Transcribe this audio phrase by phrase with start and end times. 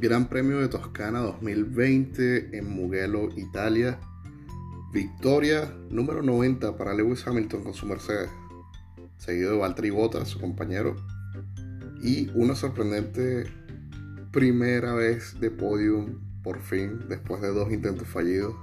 [0.00, 3.98] Gran Premio de Toscana 2020 en Mugello, Italia.
[4.94, 8.30] Victoria número 90 para Lewis Hamilton con su Mercedes,
[9.18, 10.96] seguido de Valtteri Bottas, su compañero.
[12.02, 13.44] Y una sorprendente
[14.32, 18.54] primera vez de podium, por fin, después de dos intentos fallidos,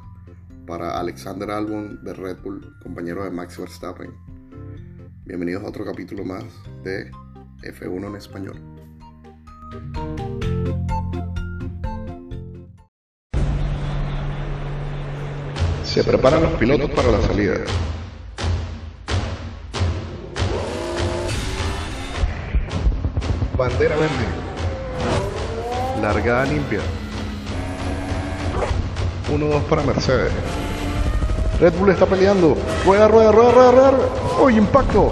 [0.65, 4.09] para Alexander Albon de Red Bull, compañero de Max Verstappen.
[5.23, 6.45] Bienvenidos a otro capítulo más
[6.83, 7.11] de
[7.61, 8.59] F1 en español.
[15.97, 17.55] Se preparan los pilotos para la salida.
[23.57, 24.11] Bandera verde.
[25.99, 26.81] Largada limpia.
[29.31, 30.31] 1-2 para Mercedes.
[31.59, 32.55] Red Bull está peleando.
[32.85, 34.09] Rueda, rueda, rueda, rueda, rueda.
[34.39, 35.11] ¡Uy, impacto!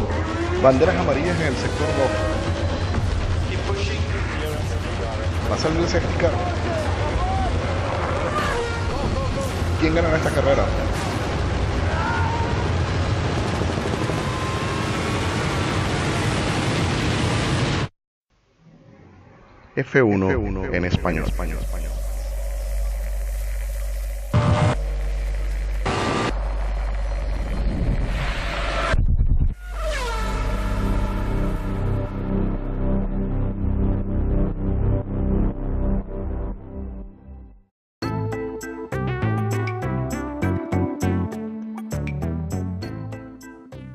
[0.61, 2.11] Banderas amarillas en el sector rojo.
[5.49, 6.31] Va a salir el safety car.
[9.81, 10.63] ¿Quién gana esta carrera?
[19.75, 21.25] F1, F1 en español.
[21.25, 21.91] español, español.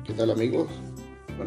[0.05, 0.90] ¿Qué tal amigos?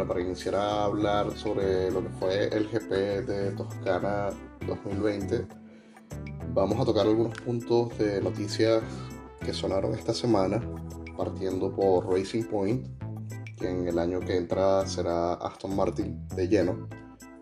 [0.06, 4.30] Para iniciar a hablar sobre lo que fue el GP de Toscana
[4.66, 5.46] 2020,
[6.52, 8.82] vamos a tocar algunos puntos de noticias
[9.40, 10.60] que sonaron esta semana,
[11.16, 12.86] partiendo por Racing Point,
[13.56, 16.86] que en el año que entra será Aston Martin de lleno,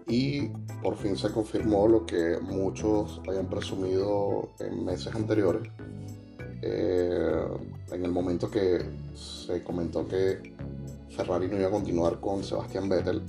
[0.07, 0.49] y
[0.83, 5.63] por fin se confirmó lo que muchos habían presumido en meses anteriores,
[6.63, 7.45] eh,
[7.91, 8.85] en el momento que
[9.15, 10.55] se comentó que
[11.13, 13.23] Ferrari no iba a continuar con Sebastián Vettel.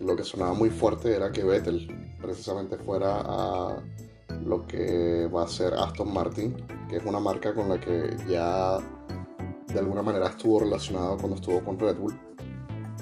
[0.00, 3.82] Lo que sonaba muy fuerte era que Vettel precisamente fuera a
[4.44, 6.56] lo que va a ser Aston Martin,
[6.88, 8.78] que es una marca con la que ya
[9.72, 12.18] de alguna manera estuvo relacionado cuando estuvo con Red Bull.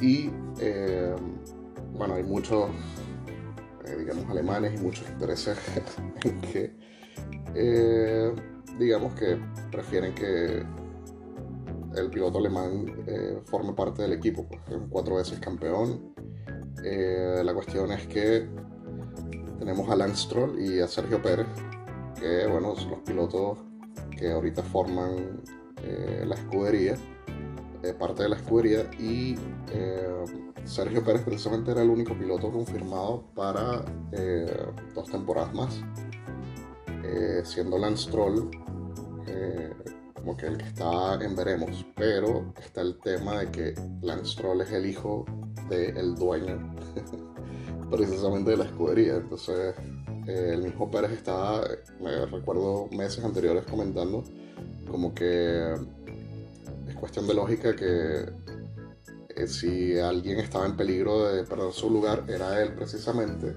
[0.00, 0.30] Y
[0.60, 1.14] eh,
[1.92, 2.70] bueno, hay muchos,
[3.84, 5.58] eh, digamos, alemanes y muchos intereses
[6.24, 6.72] en que,
[7.54, 8.34] eh,
[8.78, 9.38] digamos que
[9.70, 10.64] prefieren que
[11.94, 16.14] el piloto alemán eh, forme parte del equipo, pues, es cuatro veces campeón.
[16.84, 18.48] Eh, la cuestión es que
[19.58, 21.46] tenemos a Lance Stroll y a Sergio Pérez,
[22.18, 23.58] que bueno, son los pilotos
[24.16, 25.42] que ahorita forman
[25.82, 26.96] eh, la escudería,
[27.98, 29.36] parte de la escudería, y
[30.64, 33.82] Sergio Pérez precisamente era el único piloto confirmado para
[34.94, 35.80] dos temporadas más,
[37.42, 38.50] siendo Lance Stroll
[40.20, 44.60] como que el que está en veremos, pero está el tema de que Lance Stroll
[44.60, 45.25] es el hijo
[45.69, 46.76] del dueño
[47.91, 49.75] precisamente de la escudería, entonces
[50.26, 51.66] eh, el mismo Pérez estaba,
[52.00, 54.22] me recuerdo meses anteriores comentando
[54.91, 55.75] como que
[56.88, 58.25] es cuestión de lógica que
[59.36, 63.54] eh, si alguien estaba en peligro de perder su lugar era él precisamente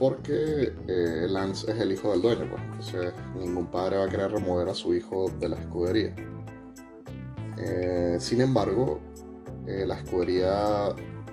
[0.00, 2.62] porque eh, Lance es el hijo del dueño, pues.
[2.62, 6.16] Entonces ningún padre va a querer remover a su hijo de la escudería.
[7.58, 8.98] Eh, sin embargo,
[9.66, 10.88] eh, la escudería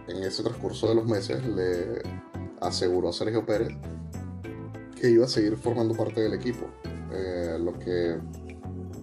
[0.10, 2.02] en ese transcurso de los meses le
[2.60, 3.70] aseguró a Sergio Pérez
[5.00, 6.68] que iba a seguir formando parte del equipo.
[7.60, 8.20] lo que,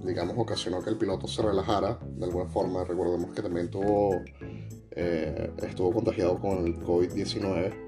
[0.04, 2.84] digamos, ocasionó que el piloto se relajara de alguna forma.
[2.84, 4.22] Recordemos que también tuvo,
[4.90, 7.83] estuvo contagiado con el COVID-19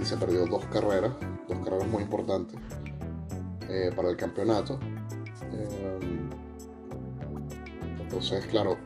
[0.00, 1.12] y se perdió dos carreras,
[1.48, 2.58] dos carreras muy importantes
[3.68, 4.78] eh, para el campeonato.
[5.52, 5.98] Eh,
[8.00, 8.76] entonces, claro,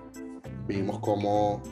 [0.67, 1.63] vimos como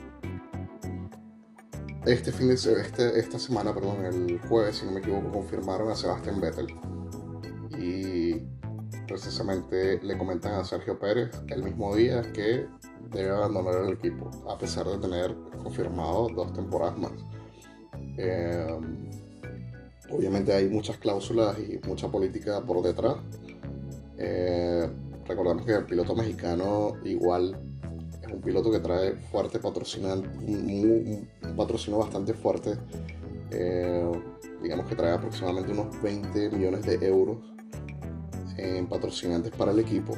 [2.06, 5.96] este fin de este, esta semana, perdón, el jueves, si no me equivoco, confirmaron a
[5.96, 6.68] Sebastián Vettel.
[7.78, 8.42] Y
[9.06, 12.68] precisamente le comentan a Sergio Pérez el mismo día que
[13.10, 17.12] debe abandonar el equipo, a pesar de tener confirmado dos temporadas más.
[18.18, 18.78] Eh,
[20.10, 23.16] Obviamente hay muchas cláusulas y mucha política por detrás.
[24.18, 24.88] Eh,
[25.26, 27.58] recordamos que el piloto mexicano igual
[28.22, 32.78] es un piloto que trae fuerte patrocinante, un, patrocinio bastante fuerte.
[33.50, 34.12] Eh,
[34.62, 37.38] digamos que trae aproximadamente unos 20 millones de euros
[38.56, 40.14] en patrocinantes para el equipo.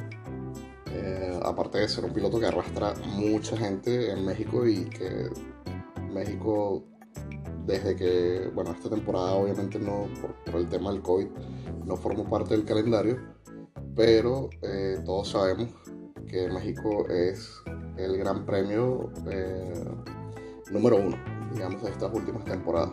[0.91, 5.29] Eh, aparte de ser un piloto que arrastra mucha gente en México y que
[6.11, 6.83] México
[7.69, 10.07] desde que, bueno, esta temporada obviamente no,
[10.43, 11.27] por, el tema del COVID,
[11.85, 13.17] no formó parte del calendario,
[13.95, 15.69] pero eh, todos sabemos
[16.27, 17.61] que México es
[17.97, 19.85] el gran premio eh,
[20.71, 21.15] número uno,
[21.53, 22.91] digamos, de estas últimas temporadas.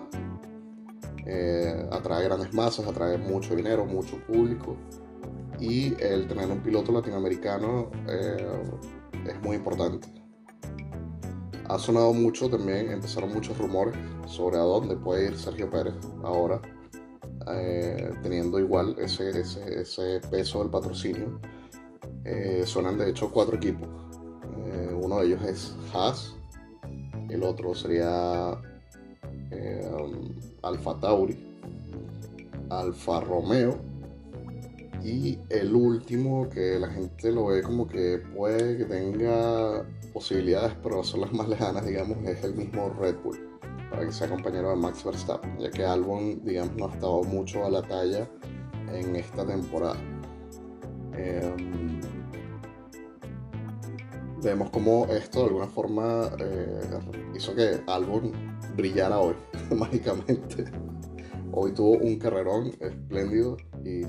[1.25, 4.77] Eh, atrae grandes masas, atrae mucho dinero, mucho público
[5.59, 10.26] y el tener un piloto latinoamericano es muy importante.
[11.69, 13.95] Ha sonado mucho también, empezaron muchos rumores
[14.27, 16.61] sobre a dónde puede ir Sergio Pérez ahora,
[17.53, 21.41] eh, teniendo igual ese, ese, peso del patrocinio.
[22.25, 23.89] Eh, suenan de hecho cuatro equipos.
[24.67, 26.37] Eh, uno de ellos es Haas,
[27.29, 28.51] el otro sería
[30.63, 31.37] Alfa Tauri,
[32.71, 33.77] Alfa Romeo
[35.05, 39.85] y el último que la gente lo ve como que puede que tenga
[40.17, 43.39] posibilidades, pero son las más lejanas, digamos, es el mismo Red Bull,
[43.91, 47.67] para que sea compañero de Max Verstappen, ya que Albon, digamos, no ha estado mucho
[47.67, 48.27] a la talla
[48.95, 49.99] en esta temporada.
[51.13, 52.01] Em,
[54.43, 56.99] vemos como esto de alguna forma eh,
[57.35, 58.33] hizo que Albon
[58.75, 59.35] brillara hoy,
[59.77, 60.65] mágicamente.
[61.53, 64.01] Hoy tuvo un carrerón espléndido y,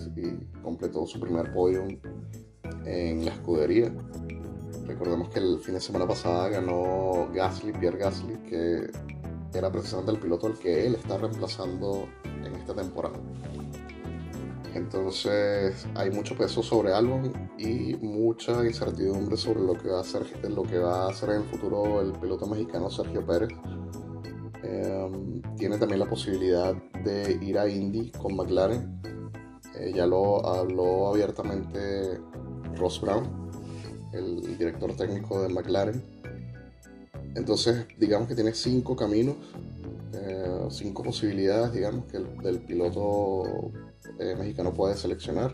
[0.63, 1.86] completó su primer podio
[2.86, 3.94] en la escudería.
[4.88, 8.89] Recordemos que el fin de semana pasada ganó Gasly, Pierre Gasly, que
[9.54, 13.19] era precisamente el piloto al que él está reemplazando en esta temporada.
[14.74, 20.25] Entonces hay mucho peso sobre Albon y mucha incertidumbre sobre lo que va a hacer,
[20.50, 23.50] lo que va a hacer en el futuro el piloto mexicano Sergio Pérez.
[24.63, 26.74] Em, tiene también la posibilidad
[27.04, 29.01] de ir a Indy con McLaren.
[29.75, 32.19] Eh, ya lo habló abiertamente
[32.75, 33.46] Ross Brown
[34.17, 36.01] el director técnico de McLaren.
[37.35, 39.35] Entonces, digamos que tiene cinco caminos,
[40.13, 43.71] eh, cinco posibilidades, digamos, que el, del piloto
[44.19, 45.51] eh, mexicano puede seleccionar.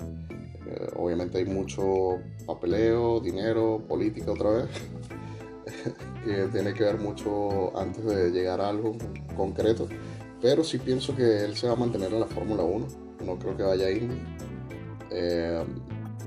[0.65, 4.65] Eh, obviamente hay mucho papeleo, dinero, política otra vez,
[6.25, 8.95] que tiene que ver mucho antes de llegar a algo
[9.35, 9.87] concreto.
[10.41, 12.87] Pero sí pienso que él se va a mantener en la Fórmula 1.
[13.25, 14.21] No creo que vaya a Indy.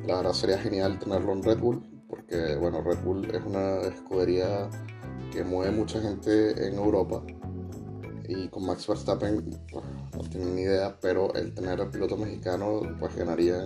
[0.06, 4.68] la verdad sería genial tenerlo en Red Bull porque bueno, Red Bull es una escudería
[5.32, 7.22] que mueve mucha gente en Europa
[8.28, 12.80] y con Max Verstappen pues, no tienen ni idea, pero el tener el piloto mexicano
[12.98, 13.56] pues ganaría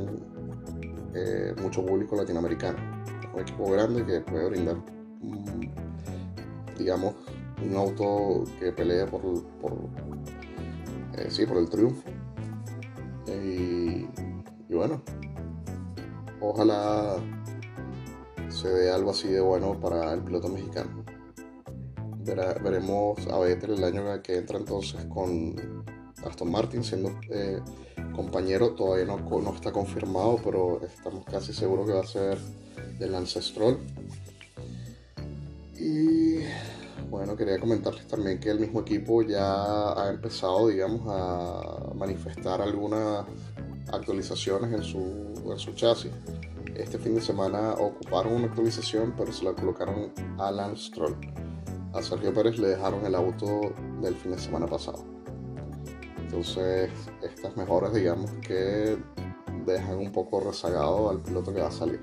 [1.14, 2.78] eh, mucho público latinoamericano.
[3.32, 4.76] Un equipo grande que puede brindar,
[6.76, 7.14] digamos,
[7.62, 9.22] un auto que pelee por,
[9.60, 9.72] por,
[11.16, 12.02] eh, sí, por el triunfo.
[13.26, 15.02] Y bueno,
[16.40, 17.16] ojalá
[18.60, 21.02] se ve algo así de bueno para el piloto mexicano.
[22.62, 25.56] veremos a Vettel el año que entra entonces con
[26.26, 27.58] Aston Martin siendo eh,
[28.14, 28.72] compañero.
[28.74, 32.38] Todavía no, no, está confirmado, pero estamos casi seguros que va a ser
[32.98, 33.78] del Ancestral.
[35.78, 36.40] Y
[37.08, 43.24] bueno, quería comentarles también que el mismo equipo ya ha empezado, digamos, a manifestar algunas
[43.90, 46.12] actualizaciones en su, en su chasis
[46.80, 51.16] este fin de semana ocuparon una actualización, pero se la colocaron a Lance Stroll.
[51.92, 55.04] A Sergio Pérez le dejaron el auto del fin de semana pasado.
[56.18, 56.90] Entonces,
[57.22, 58.96] estas mejoras, digamos que
[59.66, 62.00] dejan un poco rezagado al piloto que va a salir.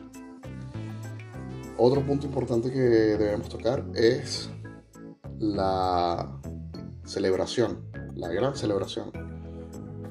[1.77, 4.49] Otro punto importante que debemos tocar es
[5.39, 6.39] la
[7.05, 9.11] celebración, la gran celebración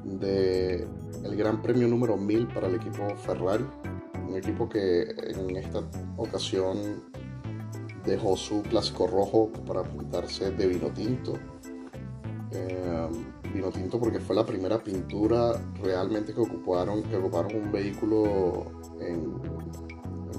[0.03, 0.87] de
[1.37, 3.65] Gran Premio número 1000 para el equipo Ferrari
[4.27, 5.81] un equipo que en esta
[6.17, 7.03] ocasión
[8.05, 11.33] dejó su clásico rojo para pintarse de vino tinto.
[12.51, 13.07] Eh,
[13.53, 18.65] vino tinto porque fue la primera pintura realmente que ocuparon, un vehículo
[18.99, 19.57] en,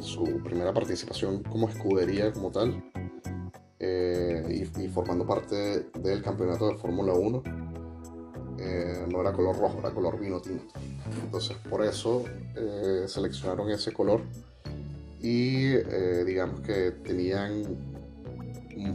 [0.00, 2.82] su primera participación como escudería como tal
[3.80, 7.42] eh, y, formando parte del campeonato de Fórmula 1.
[8.58, 10.74] Eh, no era color rojo, era color vino tinto.
[11.22, 12.24] Entonces por eso
[12.56, 14.22] eh, seleccionaron ese color
[15.20, 17.64] y eh, digamos que tenían,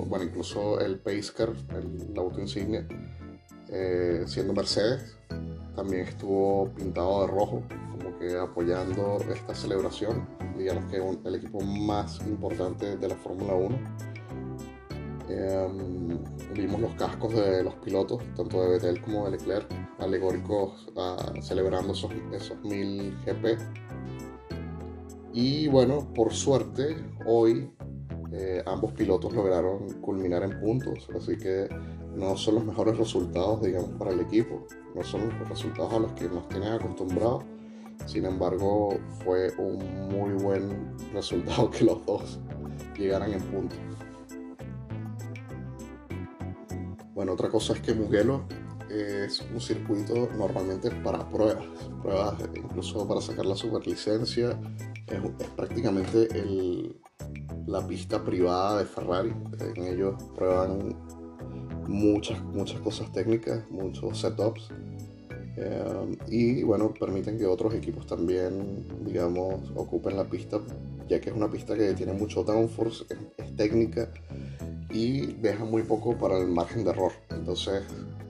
[0.07, 2.87] bueno, incluso el Pacecar, el, auto insignia,
[4.27, 5.15] siendo Mercedes,
[5.75, 10.27] también estuvo pintado de rojo, como que apoyando esta celebración,
[10.57, 14.12] digamos que es el equipo más importante de la Fórmula 1
[15.35, 16.19] Em,
[16.53, 21.93] vimos los cascos de los pilotos, tanto de Vettel como de Leclerc, alegóricos ah, celebrando
[21.93, 23.57] esos, esos 1000 GP.
[25.33, 27.71] Y bueno, por suerte, hoy
[28.31, 31.67] eh, ambos pilotos lograron culminar en puntos, así que
[32.15, 36.11] no son los mejores resultados, digamos, para el equipo, no son los resultados a los
[36.11, 37.43] que nos tienen acostumbrados.
[38.05, 42.39] Sin embargo, fue un muy buen resultado que los dos
[42.95, 43.75] llegaran en punto.
[47.13, 48.43] Bueno, otra cosa es que Mugello
[48.89, 51.65] es un circuito normalmente para pruebas,
[52.01, 54.59] pruebas incluso para sacar la superlicencia,
[55.07, 56.27] es, es prácticamente
[57.67, 60.95] la pista privada de Ferrari, en ellos prueban
[61.87, 64.69] muchas, muchas cosas técnicas, muchos setups.
[65.55, 70.59] Eh, y bueno, permiten que otros equipos también, digamos, ocupen la pista,
[71.07, 73.05] ya que es una pista que tiene mucho downforce,
[73.37, 74.11] es técnica
[74.93, 77.11] y deja muy poco para el margen de error.
[77.31, 77.83] Entonces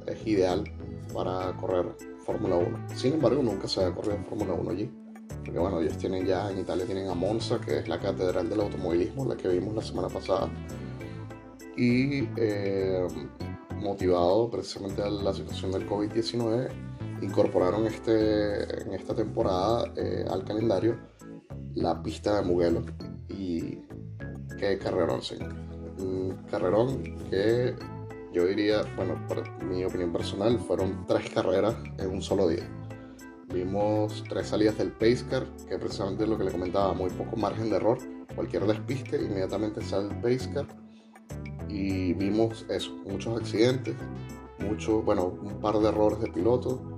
[0.07, 0.63] es ideal
[1.13, 1.85] para correr
[2.25, 2.87] Fórmula 1.
[2.95, 4.91] Sin embargo, nunca se ha corrido en Fórmula 1 allí.
[5.43, 8.61] Porque bueno, ellos tienen ya, en Italia tienen a Monza, que es la catedral del
[8.61, 10.49] automovilismo, la que vimos la semana pasada.
[11.75, 13.05] Y eh,
[13.75, 16.69] motivado precisamente a la situación del COVID-19,
[17.21, 20.97] incorporaron este, en esta temporada eh, al calendario
[21.75, 22.83] la pista de Mugello.
[23.27, 23.81] Y
[24.57, 25.72] qué carrerón, señor.
[26.49, 27.75] Carrerón que
[28.33, 32.67] yo diría, bueno, por mi opinión personal, fueron tres carreras en un solo día.
[33.53, 37.37] Vimos tres salidas del pace car, que precisamente es lo que le comentaba, muy poco
[37.37, 37.99] margen de error.
[38.33, 40.65] Cualquier despiste, inmediatamente sale el pace car.
[41.69, 42.65] Y vimos
[43.05, 43.95] muchos accidentes,
[44.57, 46.97] mucho, bueno, un par de errores de piloto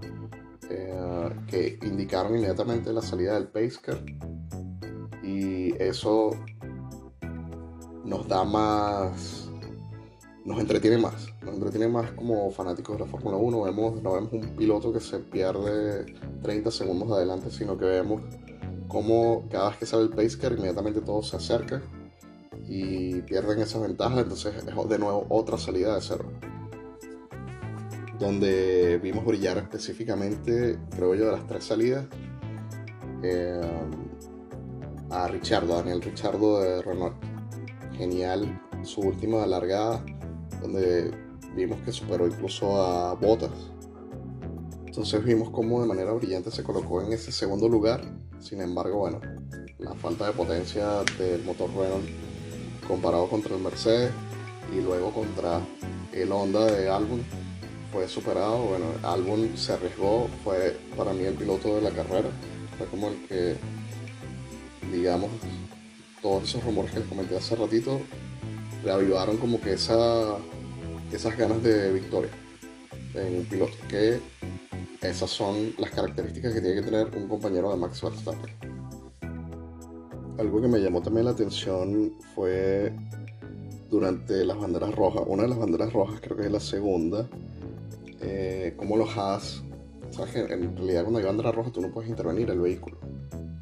[0.69, 3.97] eh, que indicaron inmediatamente la salida del pace car.
[5.21, 6.31] Y eso
[8.05, 9.49] nos da más
[10.45, 14.31] nos entretiene más, nos entretiene más como fanáticos de la Fórmula 1, vemos, no vemos
[14.31, 16.05] un piloto que se pierde
[16.43, 18.21] 30 segundos adelante, sino que vemos
[18.87, 21.81] cómo cada vez que sale el pace inmediatamente todo se acerca
[22.67, 26.25] y pierden esa ventaja, entonces es de nuevo otra salida de cero.
[28.19, 32.05] Donde vimos brillar específicamente, creo yo, de las tres salidas,
[33.23, 33.61] eh,
[35.09, 37.34] a Richardo, a Daniel Richardo de Renault.
[37.97, 40.03] Genial su última alargada
[40.61, 41.11] donde
[41.55, 43.51] vimos que superó incluso a Botas.
[44.85, 48.01] Entonces vimos cómo de manera brillante se colocó en ese segundo lugar.
[48.39, 49.19] Sin embargo, bueno,
[49.79, 52.05] la falta de potencia del motor Renault
[52.87, 54.11] comparado contra el Mercedes
[54.75, 55.59] y luego contra
[56.13, 57.21] el Honda de Albon
[57.91, 58.57] fue superado.
[58.59, 62.29] Bueno, Albon se arriesgó, fue para mí el piloto de la carrera.
[62.77, 63.55] Fue como el que,
[64.91, 65.31] digamos,
[66.25, 68.01] todos esos rumores que les comenté hace ratito,
[68.83, 70.37] reavivaron como que esa
[71.13, 72.31] esas ganas de victoria
[73.13, 74.19] en un piloto, que
[75.03, 78.55] esas son las características que tiene que tener un compañero de Max Verstappen.
[80.39, 82.91] Algo que me llamó también la atención fue
[83.91, 87.29] durante las banderas rojas, una de las banderas rojas creo que es la segunda,
[88.21, 89.61] eh, como los Haas,
[90.09, 92.97] sabes que en realidad cuando hay bandera roja tú no puedes intervenir el vehículo,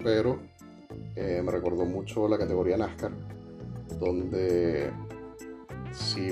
[0.01, 0.52] pero
[1.15, 3.11] eh, me recordó mucho la categoría NASCAR,
[3.99, 4.91] donde
[5.91, 6.29] si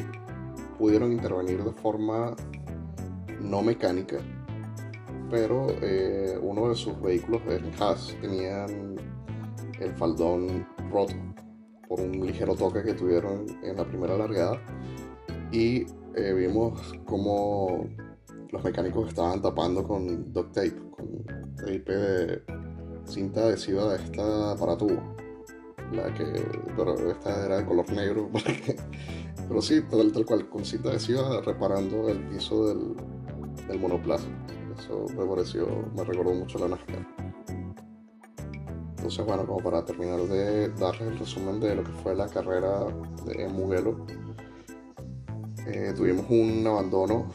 [0.78, 2.36] pudieron intervenir de forma
[3.40, 4.18] no mecánica,
[5.30, 8.96] pero eh, uno de sus vehículos, el Haas, tenían
[9.80, 11.14] el faldón roto
[11.88, 14.62] por un ligero toque que tuvieron en la primera largada.
[15.52, 15.86] Y
[16.16, 17.88] eh, vimos como
[18.52, 21.24] los mecánicos estaban tapando con duct tape, con
[21.56, 22.61] tape de
[23.06, 25.02] cinta adhesiva de esta para tubo,
[25.92, 26.26] la que
[26.76, 28.30] pero esta era de color negro
[29.48, 32.96] Pero sí, tal, tal cual, con cinta adhesiva reparando el piso del,
[33.68, 34.28] del monoplaza.
[34.80, 37.06] Eso me pareció, me recordó mucho la NASCAR.
[38.96, 42.86] Entonces, bueno, como para terminar de darles el resumen de lo que fue la carrera
[43.26, 44.06] de Mugello,
[45.68, 47.28] eh, tuvimos un abandono,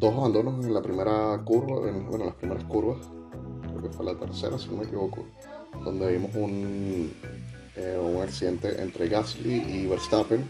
[0.00, 2.98] dos abandonos en la primera curva, en, bueno, en las primeras curvas,
[3.88, 5.24] fue la tercera, si no me equivoco,
[5.84, 7.12] donde vimos un,
[7.76, 10.42] eh, un accidente entre Gasly y Verstappen.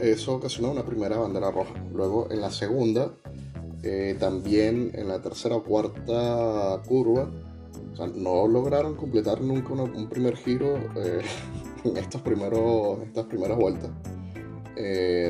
[0.00, 1.74] eso ocasionó una primera bandera roja.
[1.92, 3.12] Luego en la segunda,
[3.82, 7.28] eh, también en la tercera o cuarta curva,
[8.14, 11.20] no lograron completar nunca un primer giro eh,
[11.84, 13.90] en, estos primeros, estas primeras vueltas.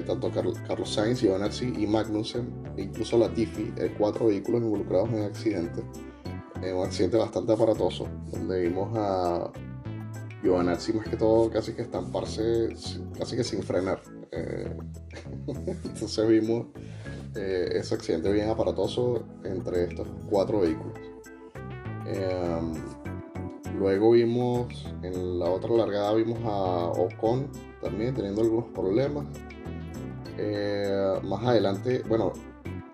[0.06, 5.82] tanto Carlos Sainz, Giovanazzi y Magnussen, incluso Latifi, cuatro vehículos involucrados en el accidente.
[6.62, 9.50] Un accidente bastante aparatoso, donde vimos a
[10.42, 12.70] Giovanazzi más que todo casi que estamparse
[13.18, 14.00] casi que sin frenar.
[14.32, 14.76] Eh,
[15.84, 16.66] entonces vimos
[17.34, 20.98] eh, ese accidente bien aparatoso entre estos cuatro vehículos.
[22.06, 22.74] Em,
[23.78, 24.66] luego vimos
[25.02, 27.50] en la otra largada vimos a Ocon
[27.80, 29.26] también teniendo algunos problemas.
[30.36, 32.32] Eh, más adelante, bueno,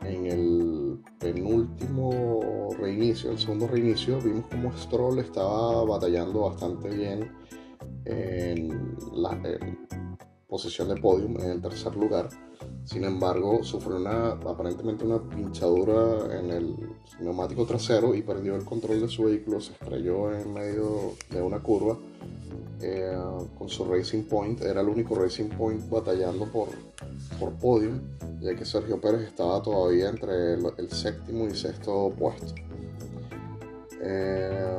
[0.02, 0.83] en el
[1.18, 7.30] penúltimo reinicio, el segundo reinicio, vimos como Stroll estaba batallando bastante bien
[8.04, 9.38] en la
[10.46, 12.28] posición de podium, en el tercer lugar.
[12.84, 16.76] Sin embargo, sufrió una, aparentemente una pinchadura en el
[17.20, 21.60] neumático trasero y perdió el control de su vehículo, se estrelló en medio de una
[21.60, 21.98] curva
[22.82, 23.16] eh,
[23.58, 24.60] con su Racing Point.
[24.62, 26.68] Era el único Racing Point batallando por,
[27.40, 28.00] por podium,
[28.44, 32.54] ya que Sergio Pérez estaba todavía entre el, séptimo y sexto puesto.
[34.02, 34.78] Eh,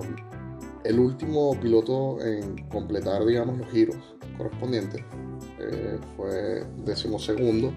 [0.84, 3.98] el último piloto en completar, digamos, los giros
[4.38, 5.02] correspondientes
[5.60, 7.74] eh, fue decimosegundo,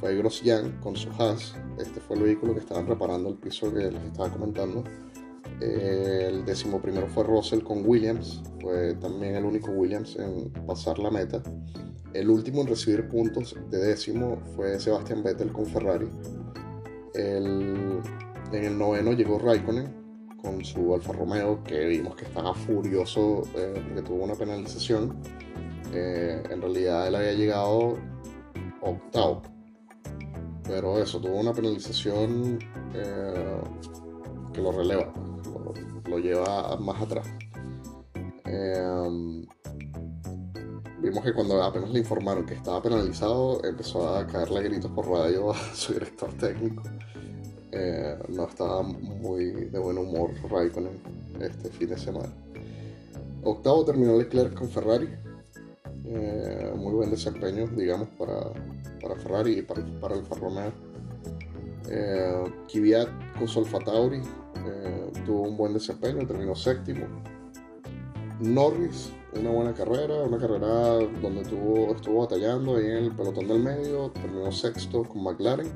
[0.00, 1.54] fue Grosjean con su Haas.
[1.78, 4.82] Este fue el vehículo que estaban reparando el piso que les estaba comentando.
[5.60, 10.98] Eh, el décimo primero fue Russell con Williams, fue también el único Williams en pasar
[10.98, 11.42] la meta.
[12.18, 16.08] El último en recibir puntos de décimo fue Sebastian Vettel con Ferrari.
[17.14, 18.02] en
[18.52, 19.94] el noveno llegó Raikkonen
[20.42, 25.16] con su Alfa Romeo, que vimos que estaba furioso eh, porque tuvo una penalización.
[25.94, 27.96] Eh, en realidad él había llegado
[28.80, 29.42] octavo.
[30.64, 32.58] Pero eso, tuvo una penalización
[32.94, 33.60] eh,
[34.52, 35.12] que lo releva,
[36.08, 37.28] lo, lleva más atrás.
[41.00, 45.52] Vimos que cuando apenas le informaron que estaba penalizado, empezó a caerle gritos por radio
[45.52, 46.82] a su director técnico.
[48.28, 51.00] no estaba muy de buen humor Raikkonen
[51.40, 52.32] este fin de semana.
[53.44, 55.08] Octavo terminó Leclerc con Ferrari,
[56.04, 58.52] eh, muy buen desempeño, digamos, para,
[59.00, 60.72] para Ferrari y para, para Alfa Romeo.
[61.90, 67.06] Eh, Kvyat con Solfa Tauri eh, tuvo un buen desempeño, terminó séptimo.
[68.40, 73.60] Norris, una buena carrera, una carrera donde tuvo, estuvo batallando ahí en el pelotón del
[73.60, 75.68] medio, terminó sexto con McLaren.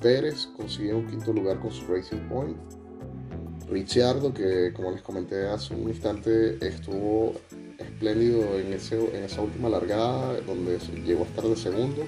[0.00, 2.56] Pérez consiguió un quinto lugar con su Racing Point.
[3.70, 7.32] Ricciardo, que como les comenté hace un instante, estuvo
[7.78, 12.02] espléndido en, ese, en esa última largada donde llegó a estar de segundo.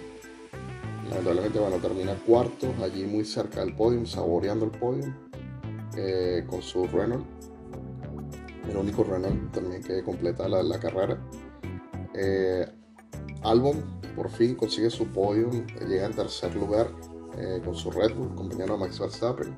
[1.08, 5.14] Lamentablemente, bueno, termina cuarto, allí muy cerca del podium, saboreando el podium
[5.96, 7.35] eh, con su Renault.
[8.68, 11.18] El único Renault también que completa la, carrera.
[12.14, 12.66] Eh,
[13.42, 16.88] Albon por fin consigue su podium, llega en tercer lugar
[17.38, 19.54] eh, con su Red Bull, compañero Max Verstappen.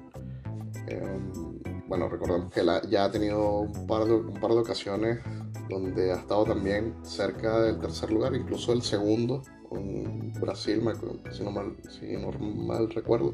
[1.87, 5.21] bueno, recordemos que ya ha tenido un par de, un par de ocasiones
[5.69, 10.83] donde ha estado también cerca del tercer lugar, incluso el segundo, con Brasil,
[11.31, 13.33] si no mal, si no mal recuerdo.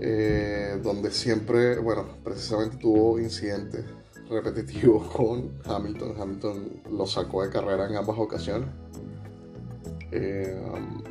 [0.00, 3.84] Eh, donde siempre, bueno, precisamente tuvo incidentes
[4.28, 6.14] repetitivos con Hamilton.
[6.20, 8.68] Hamilton lo sacó de carrera en ambas ocasiones
[10.10, 10.56] eh,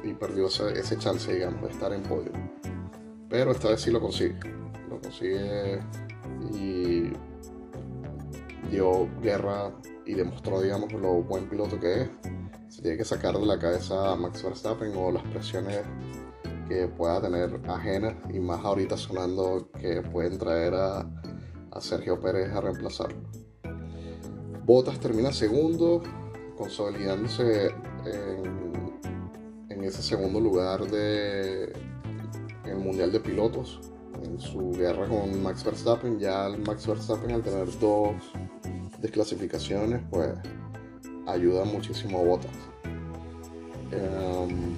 [0.04, 2.32] y perdió ese, ese, chance, digamos, de estar en podio.
[3.30, 4.38] Pero esta vez sí lo consigue.
[4.90, 5.80] Lo consigue
[6.54, 7.12] y
[8.72, 9.72] dio guerra
[10.06, 12.10] y demostró, digamos, lo buen piloto que es.
[12.70, 15.82] Se tiene que sacar de la cabeza a Max Verstappen o las presiones
[16.68, 21.10] que pueda tener ajenas y más ahorita sonando que pueden traer a,
[21.78, 23.18] a Sergio Pérez a reemplazarlo.
[24.66, 26.02] Bottas termina segundo,
[26.58, 27.72] consolidándose
[29.70, 31.72] en, ese segundo lugar de
[32.66, 33.80] en el Mundial de Pilotos
[34.24, 36.20] en su guerra con Max Verstappen.
[36.20, 38.16] Ya Max Verstappen al tener dos
[39.00, 40.32] desclasificaciones, pues
[41.28, 42.52] ayuda muchísimo a Bottas.
[43.92, 44.76] Em,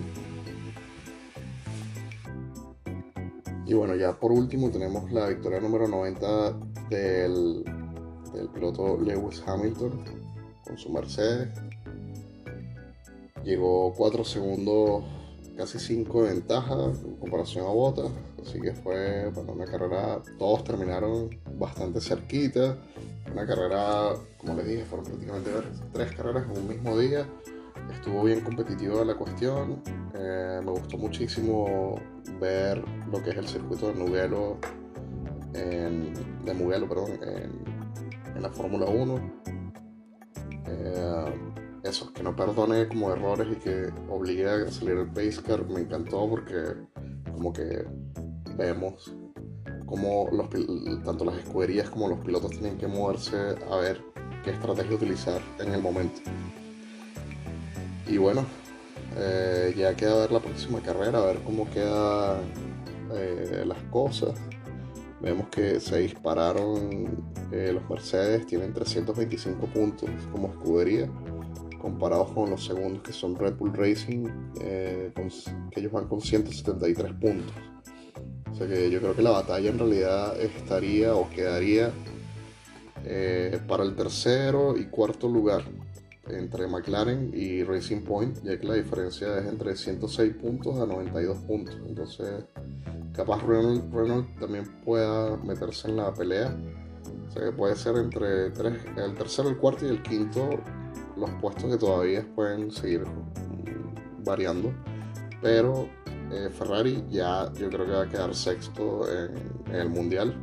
[3.69, 6.53] y bueno, ya por último tenemos la victoria número 90
[6.89, 7.63] del,
[8.33, 10.03] del piloto Lewis Hamilton
[10.65, 11.49] con su Mercedes.
[13.43, 15.03] Llegó 4 segundos,
[15.55, 18.09] casi 5 de ventaja en comparación a Bottas.
[18.41, 21.29] Así que fue una carrera, todos terminaron
[21.59, 22.75] bastante cerquita.
[23.31, 25.51] Una carrera, como les dije, fueron prácticamente
[25.93, 27.27] tres carreras en un mismo día.
[27.91, 29.81] Estuvo bien competitiva la cuestión.
[30.13, 31.95] Eh, me gustó muchísimo
[32.39, 34.57] ver lo que es el circuito de Mugello,
[35.53, 39.31] de Mugello, perdón, en, la Fórmula 1.
[40.67, 41.25] Eh,
[41.83, 45.81] eso, que no perdone como errores y que obligue a salir el pace car, me
[45.81, 46.75] encantó porque
[47.31, 47.85] como que
[48.55, 49.13] vemos
[50.31, 50.49] los,
[51.03, 54.01] tanto las escuderías como los pilotos tienen que moverse a ver
[54.43, 56.21] qué estrategia utilizar en el momento.
[58.09, 58.43] Y bueno,
[59.17, 62.41] eh, ya queda ver la próxima carrera, a ver cómo quedan
[63.13, 64.33] eh, las cosas.
[65.21, 71.07] Vemos que se dispararon eh, los Mercedes, tienen 325 puntos como escudería.
[71.79, 77.53] comparados con los segundos que son Red Bull Racing, que ellos van con 173 puntos.
[78.51, 81.91] O sea que yo creo que la batalla en realidad estaría o quedaría
[83.67, 85.63] para el tercero y cuarto lugar
[86.29, 91.37] entre McLaren y Racing Point, ya que la diferencia es entre 106 puntos a 92
[91.39, 91.77] puntos.
[91.85, 92.45] Entonces,
[93.13, 96.55] capaz Renault, también pueda meterse en la pelea.
[97.27, 100.49] O sea que puede ser entre el tercero, el cuarto y el quinto
[101.19, 103.03] los puestos que todavía pueden seguir
[104.23, 104.73] variando.
[105.41, 105.87] Pero
[106.31, 110.35] eh, Ferrari ya yo creo que va a quedar sexto en, el mundial.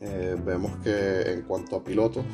[0.00, 2.24] Eh, vemos que en cuanto a pilotos,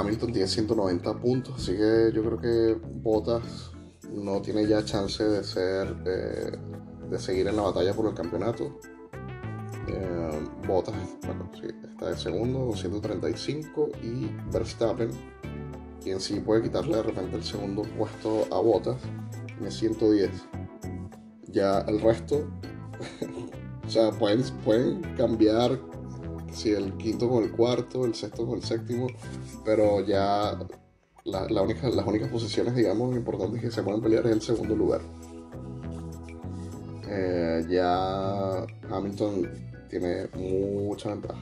[0.00, 3.72] Hamilton tiene 190 puntos, así que yo creo que Bottas
[4.12, 6.56] no tiene ya chance de ser eh,
[7.10, 8.78] de seguir en la batalla por el campeonato.
[9.88, 10.94] Eh, Bottas
[11.82, 15.10] está de segundo con 135 y Verstappen,
[16.02, 18.96] quien sí puede quitarle de repente el segundo puesto a Bottas,
[19.46, 20.30] tiene 110.
[21.48, 22.48] Ya el resto,
[23.86, 25.78] o sea, pueden, pueden cambiar
[26.56, 29.08] si el quinto con el cuarto, el sexto con el séptimo,
[29.64, 30.58] pero ya
[31.24, 35.02] la, única, las únicas posiciones, digamos, importantes que se pueden pelear es el segundo lugar.
[37.08, 39.50] Eh, ya Hamilton
[39.90, 41.40] tiene mucha ventaja.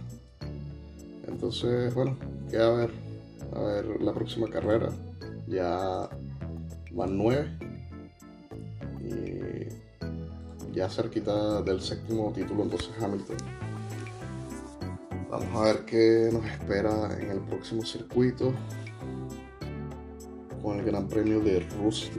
[1.28, 2.16] Entonces, bueno,
[2.50, 2.90] queda a ver,
[3.54, 4.90] a ver la próxima carrera.
[5.46, 6.08] Ya
[6.92, 7.56] van nueve
[9.00, 13.36] y ya cerquita del séptimo título, entonces Hamilton
[15.34, 18.54] Vamos a ver qué nos espera en el próximo circuito
[20.62, 22.12] con el Gran Premio de Rusia.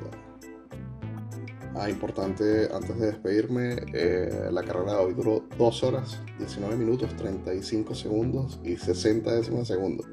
[1.76, 7.16] Ah, importante, antes de despedirme, eh, la carrera de hoy duró 2 horas, 19 minutos,
[7.16, 10.04] 35 segundos y 60 décimas de segundo.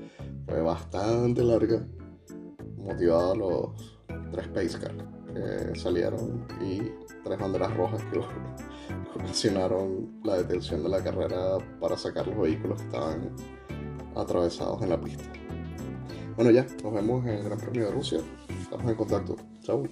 [0.46, 1.84] Fue bastante larga,
[2.76, 3.98] motivada a los
[4.30, 4.78] tres pace
[5.32, 6.80] que salieron y
[7.24, 8.18] tres banderas rojas que
[9.20, 13.30] ocasionaron la detención de la carrera para sacar los vehículos que estaban
[14.16, 15.24] atravesados en la pista.
[16.36, 18.20] Bueno, ya, nos vemos en el Gran Premio de Rusia.
[18.48, 19.36] Estamos en contacto.
[19.62, 19.82] Chao.